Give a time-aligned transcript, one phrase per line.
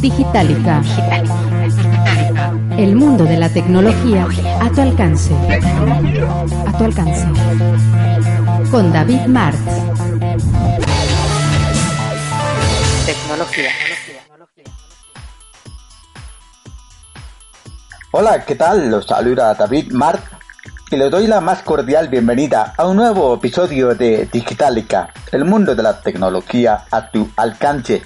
[0.00, 0.82] Digitalica.
[2.76, 4.26] El mundo de la tecnología
[4.60, 5.32] a tu alcance.
[6.66, 7.28] A tu alcance.
[8.72, 9.58] Con David Martz.
[13.06, 13.70] Tecnología.
[18.12, 18.90] Hola, ¿qué tal?
[18.90, 20.39] Los saluda David Martz
[20.90, 25.76] y les doy la más cordial bienvenida a un nuevo episodio de Digitalica, el mundo
[25.76, 28.02] de la tecnología a tu alcance.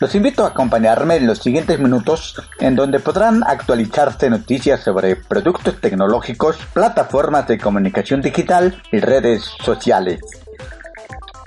[0.00, 5.80] Los invito a acompañarme en los siguientes minutos en donde podrán actualizarse noticias sobre productos
[5.80, 10.20] tecnológicos, plataformas de comunicación digital y redes sociales.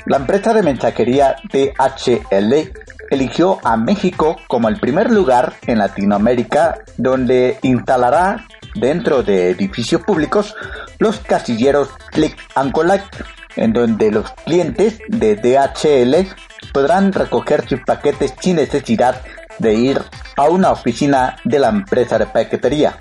[0.06, 2.72] La empresa de mensajería DHL
[3.10, 8.48] eligió a México como el primer lugar en Latinoamérica donde instalará
[8.80, 10.56] dentro de edificios públicos
[11.00, 13.16] los casilleros Click and Collect,
[13.56, 16.28] en donde los clientes de DHL
[16.72, 19.22] podrán recoger sus paquetes sin necesidad
[19.60, 20.02] de ir
[20.36, 22.98] a una oficina de la empresa de paquetería.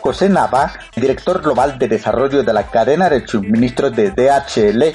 [0.00, 4.94] José Nava, director global de desarrollo de la cadena de suministro de DHL,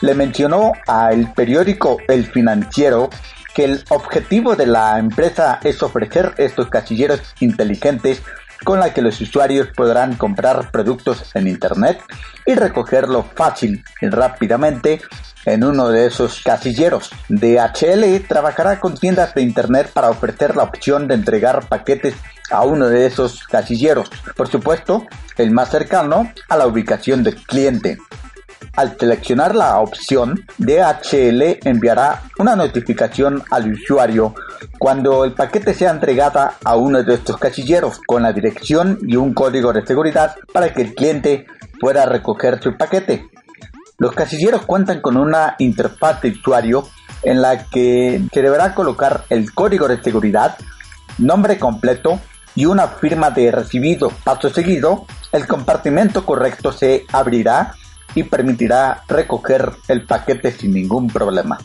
[0.00, 3.10] le mencionó al periódico El Financiero
[3.54, 8.22] que el objetivo de la empresa es ofrecer estos casilleros inteligentes
[8.64, 12.00] con la que los usuarios podrán comprar productos en Internet
[12.44, 15.00] y recogerlo fácil y rápidamente
[15.46, 17.10] en uno de esos casilleros.
[17.28, 22.14] DHL trabajará con tiendas de Internet para ofrecer la opción de entregar paquetes
[22.50, 24.10] a uno de esos casilleros.
[24.36, 27.98] Por supuesto, el más cercano a la ubicación del cliente.
[28.74, 34.34] Al seleccionar la opción, DHL enviará una notificación al usuario
[34.78, 39.32] cuando el paquete sea entregado a uno de estos casilleros con la dirección y un
[39.34, 41.46] código de seguridad para que el cliente
[41.80, 43.28] pueda recoger su paquete.
[43.98, 46.86] Los casilleros cuentan con una interfaz de usuario
[47.22, 50.56] en la que se deberá colocar el código de seguridad,
[51.18, 52.20] nombre completo
[52.54, 54.10] y una firma de recibido.
[54.22, 57.74] Paso seguido, el compartimento correcto se abrirá
[58.16, 61.58] y permitirá recoger el paquete sin ningún problema.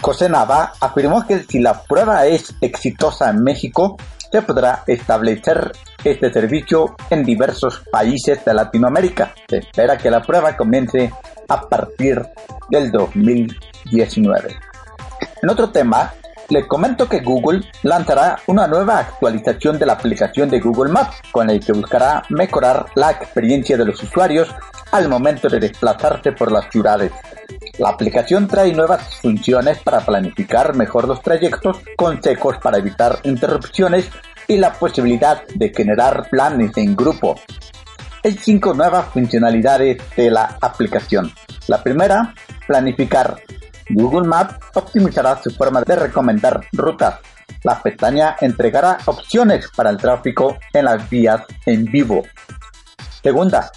[0.00, 3.96] José Nava afirmó que si la prueba es exitosa en México,
[4.30, 5.72] se podrá establecer
[6.04, 9.34] este servicio en diversos países de Latinoamérica.
[9.48, 11.12] Se espera que la prueba comience
[11.48, 12.22] a partir
[12.70, 14.56] del 2019.
[15.42, 16.12] En otro tema,
[16.48, 21.50] les comento que Google lanzará una nueva actualización de la aplicación de Google Maps, con
[21.50, 24.48] el que buscará mejorar la experiencia de los usuarios
[24.92, 27.12] al momento de desplazarse por las ciudades.
[27.78, 34.10] La aplicación trae nuevas funciones para planificar mejor los trayectos, consejos para evitar interrupciones
[34.48, 37.36] y la posibilidad de generar planes en grupo.
[38.24, 41.32] Hay cinco nuevas funcionalidades de la aplicación.
[41.68, 42.34] La primera,
[42.66, 43.36] planificar.
[43.90, 47.20] Google Maps optimizará su forma de recomendar rutas.
[47.62, 52.22] La pestaña entregará opciones para el tráfico en las vías en vivo.
[53.22, 53.70] Segunda,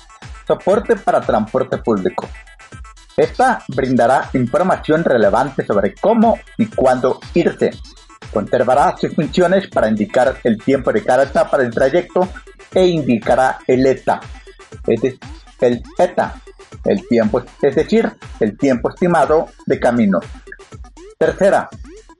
[0.49, 2.27] soporte para transporte público.
[3.15, 7.69] Esta brindará información relevante sobre cómo y cuándo irse.
[8.33, 12.27] Conservará sus funciones para indicar el tiempo de cada etapa del trayecto
[12.73, 14.19] e indicará el ETA,
[14.87, 15.17] es
[15.61, 16.41] el ETA,
[16.85, 20.19] el tiempo, es decir, el tiempo estimado de camino.
[21.17, 21.69] Tercera,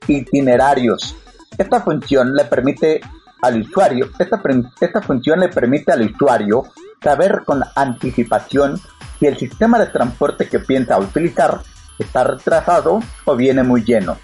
[0.07, 1.15] itinerarios.
[1.57, 3.01] Esta función le permite
[3.41, 4.41] al usuario, esta,
[4.81, 6.65] esta función le permite al usuario
[7.01, 8.79] saber con anticipación
[9.19, 11.61] si el sistema de transporte que piensa utilizar
[11.97, 14.17] está retrasado o viene muy lleno.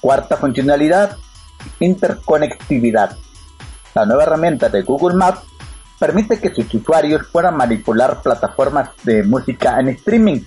[0.00, 1.16] Cuarta funcionalidad,
[1.80, 3.16] interconectividad.
[3.94, 5.42] La nueva herramienta de Google Maps
[5.98, 10.40] permite que sus usuarios puedan manipular plataformas de música en streaming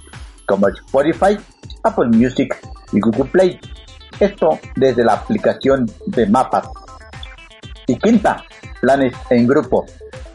[0.46, 1.38] como Spotify,
[1.84, 2.56] Apple Music
[2.92, 3.60] y Google Play.
[4.19, 6.68] Esto desde la aplicación de mapas.
[7.88, 8.44] Y quinta,
[8.80, 9.86] planes en grupo.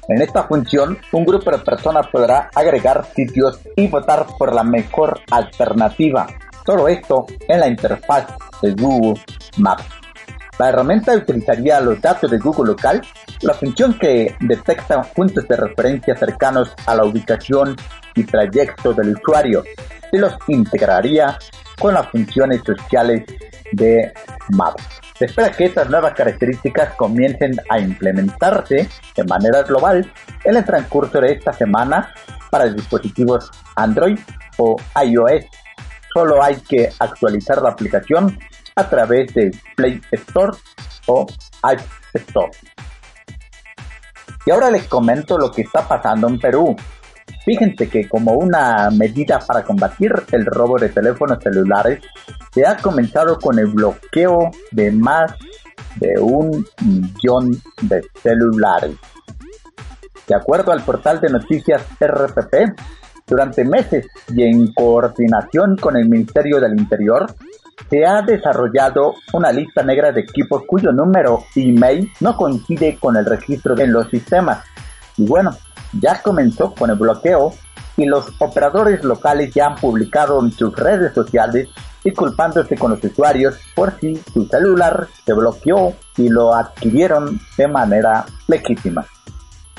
[0.09, 5.21] En esta función, un grupo de personas podrá agregar sitios y votar por la mejor
[5.31, 6.29] alternativa.
[6.65, 8.27] Todo esto en la interfaz
[8.63, 9.21] de Google
[9.57, 9.85] Maps.
[10.59, 13.03] La herramienta utilizaría los datos de Google Local,
[13.43, 17.77] la función que detecta puntos de referencia cercanos a la ubicación
[18.15, 19.65] y trayecto del usuario,
[20.13, 21.37] y los integraría
[21.79, 23.25] con las funciones sociales
[23.73, 24.13] de
[24.51, 24.79] Map.
[25.19, 30.13] Se espera que estas nuevas características comiencen a implementarse de manera global
[30.45, 32.13] en el transcurso de esta semana
[32.51, 34.19] para dispositivos Android
[34.59, 35.47] o iOS.
[36.13, 38.39] Solo hay que actualizar la aplicación
[38.75, 40.53] a través de Play Store
[41.07, 41.27] o
[41.63, 41.81] App
[42.13, 42.51] Store.
[44.45, 46.77] Y ahora les comento lo que está pasando en Perú.
[47.47, 52.01] Fíjense que como una medida para combatir el robo de teléfonos celulares,
[52.53, 55.33] se ha comenzado con el bloqueo de más
[55.95, 57.53] de un millón
[57.83, 58.97] de celulares.
[60.27, 62.81] De acuerdo al portal de noticias RPP,
[63.29, 67.27] durante meses y en coordinación con el Ministerio del Interior,
[67.89, 73.25] se ha desarrollado una lista negra de equipos cuyo número email no coincide con el
[73.25, 74.65] registro en los sistemas.
[75.17, 75.53] Y bueno,
[75.93, 77.53] ya comenzó con el bloqueo
[77.97, 81.69] y los operadores locales ya han publicado en sus redes sociales
[82.05, 88.25] disculpándose con los usuarios por si su celular se bloqueó y lo adquirieron de manera
[88.47, 89.05] legítima.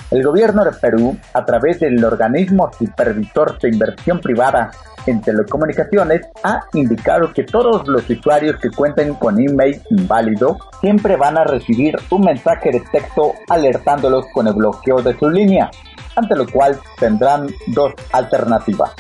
[0.10, 4.72] El gobierno de Perú, a través del organismo supervisor de inversión privada
[5.06, 11.38] en telecomunicaciones, ha indicado que todos los usuarios que cuenten con email inválido siempre van
[11.38, 15.70] a recibir un mensaje de texto alertándolos con el bloqueo de su línea,
[16.18, 18.92] ante lo cual tendrán dos alternativas.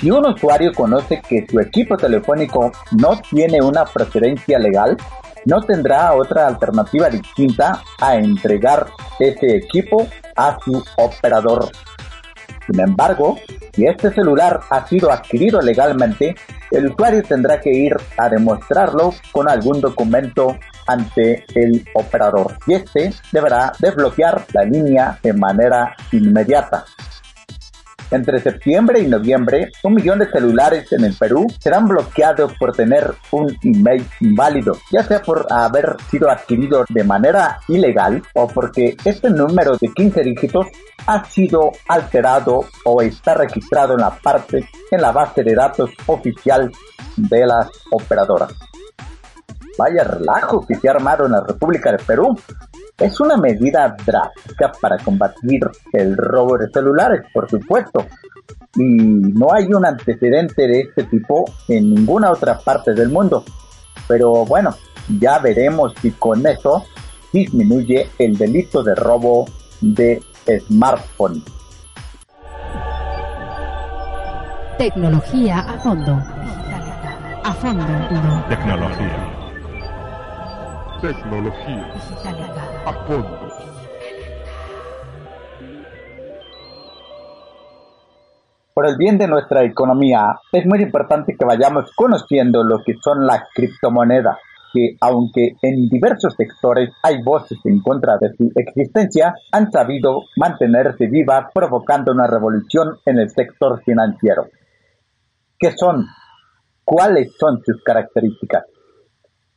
[0.00, 4.96] Si un usuario conoce que su equipo telefónico no tiene una procedencia legal,
[5.44, 8.86] no tendrá otra alternativa distinta a entregar
[9.18, 10.06] ese equipo
[10.36, 11.70] a su operador.
[12.70, 13.38] Sin embargo,
[13.72, 16.36] si este celular ha sido adquirido legalmente,
[16.70, 23.12] el usuario tendrá que ir a demostrarlo con algún documento ante el operador y este
[23.32, 26.84] deberá desbloquear la línea de manera inmediata.
[28.10, 33.12] Entre septiembre y noviembre, un millón de celulares en el Perú serán bloqueados por tener
[33.32, 39.28] un email inválido, ya sea por haber sido adquirido de manera ilegal o porque este
[39.28, 40.66] número de 15 dígitos
[41.06, 46.70] ha sido alterado o está registrado en la parte en la base de datos oficial
[47.16, 48.54] de las operadoras.
[49.78, 52.36] Vaya relajo que se ha armado en la República de Perú
[52.98, 55.60] es una medida drástica para combatir
[55.92, 58.06] el robo de celulares, por supuesto,
[58.74, 63.44] y no hay un antecedente de este tipo en ninguna otra parte del mundo.
[64.06, 64.74] Pero bueno,
[65.20, 66.84] ya veremos si con eso
[67.32, 69.46] disminuye el delito de robo
[69.80, 70.20] de
[70.66, 71.42] smartphone.
[74.76, 76.12] Tecnología a fondo.
[77.44, 77.84] A fondo.
[78.48, 79.38] Tecnología.
[81.00, 82.67] Tecnología.
[88.74, 93.26] Por el bien de nuestra economía, es muy importante que vayamos conociendo lo que son
[93.26, 94.36] las criptomonedas,
[94.72, 101.08] que aunque en diversos sectores hay voces en contra de su existencia, han sabido mantenerse
[101.08, 104.46] vivas provocando una revolución en el sector financiero.
[105.58, 106.06] ¿Qué son?
[106.84, 108.77] ¿Cuáles son sus características?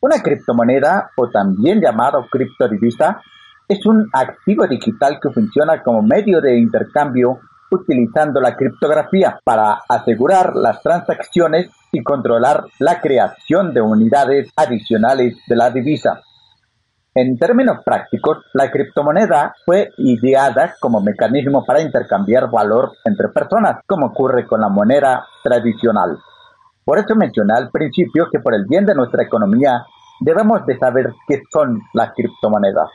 [0.02, 3.22] Una criptomoneda, o también llamado criptodivisa,
[3.68, 7.40] es un activo digital que funciona como medio de intercambio
[7.70, 15.56] utilizando la criptografía para asegurar las transacciones y controlar la creación de unidades adicionales de
[15.56, 16.20] la divisa.
[17.14, 24.08] En términos prácticos, la criptomoneda fue ideada como mecanismo para intercambiar valor entre personas, como
[24.08, 26.18] ocurre con la moneda tradicional.
[26.84, 29.86] Por eso mencioné al principio que por el bien de nuestra economía
[30.20, 32.90] debemos de saber qué son las criptomonedas.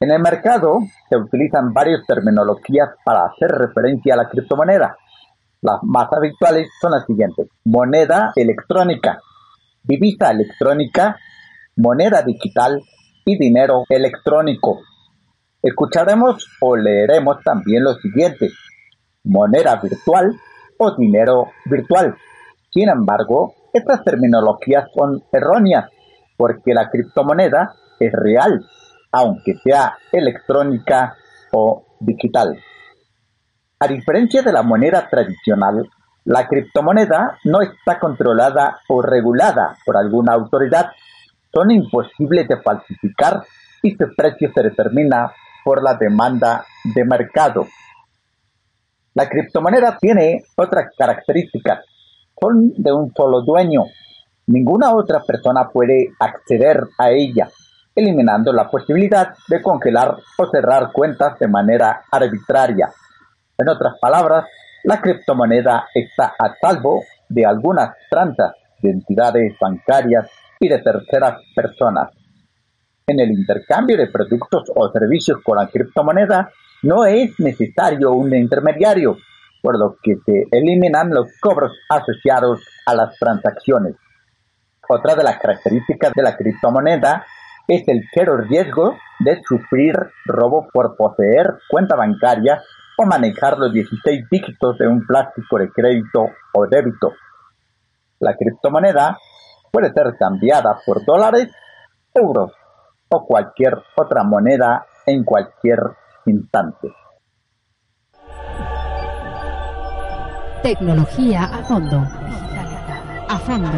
[0.00, 4.96] En el mercado se utilizan varias terminologías para hacer referencia a la criptomoneda.
[5.62, 7.48] Las más habituales son las siguientes.
[7.64, 9.18] Moneda electrónica,
[9.82, 11.16] divisa electrónica,
[11.76, 12.82] moneda digital
[13.24, 14.80] y dinero electrónico.
[15.62, 18.50] Escucharemos o leeremos también lo siguiente.
[19.24, 20.38] Moneda virtual
[20.78, 22.14] o dinero virtual.
[22.74, 25.88] Sin embargo, estas terminologías son erróneas
[26.36, 28.66] porque la criptomoneda es real,
[29.12, 31.16] aunque sea electrónica
[31.52, 32.58] o digital.
[33.78, 35.88] A diferencia de la moneda tradicional,
[36.24, 40.90] la criptomoneda no está controlada o regulada por alguna autoridad.
[41.52, 43.44] Son imposibles de falsificar
[43.82, 45.30] y su precio se determina
[45.64, 47.68] por la demanda de mercado.
[49.14, 51.84] La criptomoneda tiene otras características.
[52.40, 53.84] Son de un solo dueño.
[54.46, 57.48] Ninguna otra persona puede acceder a ella
[57.94, 62.90] eliminando la posibilidad de congelar o cerrar cuentas de manera arbitraria.
[63.56, 64.46] En otras palabras,
[64.82, 70.28] la criptomoneda está a salvo de algunas tranzas de entidades bancarias
[70.60, 72.10] y de terceras personas.
[73.06, 76.50] En el intercambio de productos o servicios con la criptomoneda
[76.82, 79.16] no es necesario un intermediario,
[79.64, 83.96] por lo que se eliminan los cobros asociados a las transacciones.
[84.86, 87.24] Otra de las características de la criptomoneda
[87.66, 89.94] es el cero riesgo de sufrir
[90.26, 92.60] robo por poseer cuenta bancaria
[92.98, 97.14] o manejar los 16 dígitos de un plástico de crédito o débito.
[98.20, 99.16] La criptomoneda
[99.72, 101.48] puede ser cambiada por dólares,
[102.12, 102.52] euros
[103.08, 105.78] o cualquier otra moneda en cualquier
[106.26, 106.92] instante.
[110.64, 111.98] Tecnología a fondo.
[113.28, 113.70] A fondo.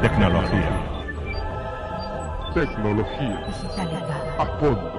[0.00, 0.70] Tecnología.
[2.54, 3.46] Tecnología.
[4.38, 4.92] A fondo.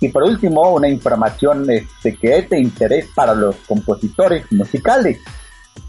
[0.00, 5.18] Y por último, una información este, que es de interés para los compositores musicales.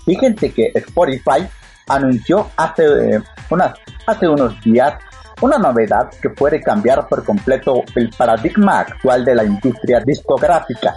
[0.05, 1.47] Fíjense que Spotify
[1.87, 3.21] anunció hace, eh,
[3.51, 3.73] unas,
[4.07, 4.95] hace unos días
[5.41, 10.95] una novedad que puede cambiar por completo el paradigma actual de la industria discográfica.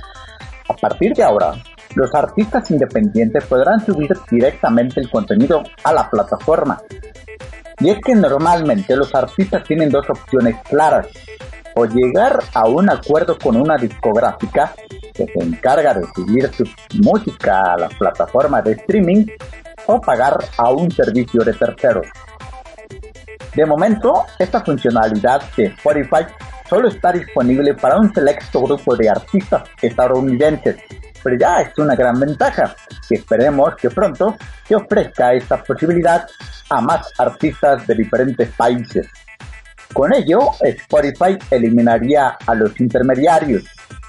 [0.68, 1.54] A partir de ahora,
[1.94, 6.80] los artistas independientes podrán subir directamente el contenido a la plataforma.
[7.80, 11.06] Y es que normalmente los artistas tienen dos opciones claras
[11.74, 14.74] o llegar a un acuerdo con una discográfica
[15.14, 16.64] que se encarga de subir su
[17.02, 19.26] música a la plataforma de streaming
[19.86, 22.06] o pagar a un servicio de terceros.
[23.54, 26.24] De momento, esta funcionalidad de Spotify
[26.68, 30.76] solo está disponible para un selecto grupo de artistas estadounidenses,
[31.22, 32.74] pero ya es una gran ventaja
[33.08, 36.26] y esperemos que pronto se ofrezca esta posibilidad
[36.68, 39.08] a más artistas de diferentes países.
[39.92, 43.64] Con ello, Spotify eliminaría a los intermediarios,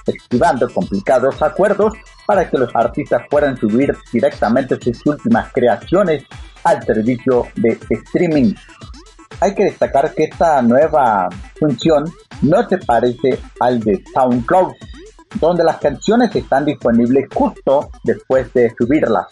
[0.06, 1.94] esquivando complicados acuerdos
[2.28, 6.24] para que los artistas puedan subir directamente sus últimas creaciones
[6.64, 8.54] al servicio de streaming.
[9.40, 12.06] Hay que destacar que esta nueva función
[12.42, 14.74] no se parece al de SoundCloud,
[15.40, 19.28] donde las canciones están disponibles justo después de subirlas.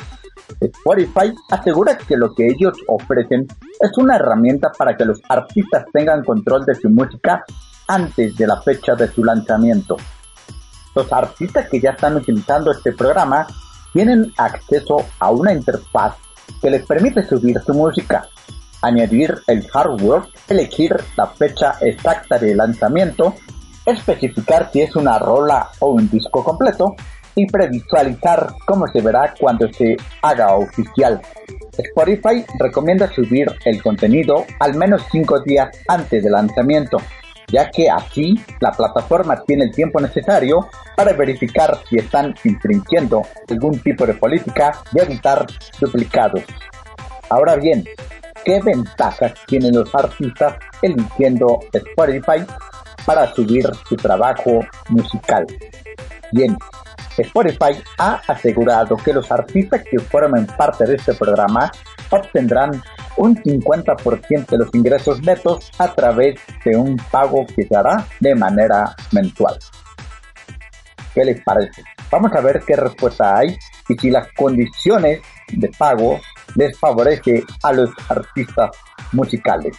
[0.60, 3.48] Spotify asegura que lo que ellos ofrecen
[3.80, 7.44] es una herramienta para que los artistas tengan control de su música
[7.88, 9.98] antes de la fecha de su lanzamiento.
[10.96, 13.48] Los artistas que ya están utilizando este programa
[13.94, 16.16] tienen acceso a una interfaz
[16.62, 18.28] que les permite subir su música,
[18.82, 23.36] añadir el hardware, elegir la fecha exacta de lanzamiento,
[23.86, 26.96] especificar si es una rola o un disco completo
[27.36, 31.22] y previsualizar cómo se verá cuando se haga oficial.
[31.78, 36.98] Spotify recomienda subir el contenido al menos 5 días antes del lanzamiento,
[37.48, 43.80] ya que así la plataforma tiene el tiempo necesario para verificar si están infringiendo algún
[43.80, 45.46] tipo de política y evitar
[45.80, 46.44] duplicados.
[47.30, 47.86] Ahora bien,
[48.44, 52.46] ¿qué ventajas tienen los artistas eligiendo Spotify
[53.06, 55.46] para subir su trabajo musical?
[56.32, 56.58] Bien,
[57.18, 61.72] Spotify ha asegurado que los artistas que formen parte de este programa
[62.10, 62.82] obtendrán
[63.18, 68.36] un 50% de los ingresos netos a través de un pago que se hará de
[68.36, 69.58] manera mensual.
[71.14, 71.84] ¿Qué les parece?
[72.12, 76.20] Vamos a ver qué respuesta hay y si las condiciones de pago
[76.56, 78.72] les favorece a los artistas
[79.12, 79.76] musicales.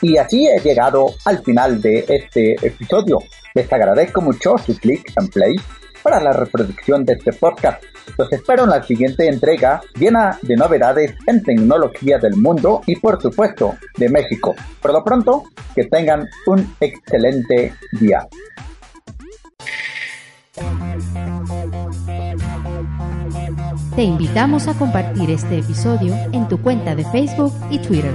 [0.00, 3.18] Y así he llegado al final de este episodio.
[3.54, 5.56] Les agradezco mucho su clic en play
[6.02, 7.82] para la reproducción de este podcast.
[8.16, 13.20] Los espero en la siguiente entrega llena de novedades en tecnología del mundo y por
[13.20, 14.54] supuesto de México.
[14.80, 18.26] Por lo pronto, que tengan un excelente día.
[23.98, 28.14] Te invitamos a compartir este episodio en tu cuenta de Facebook y Twitter.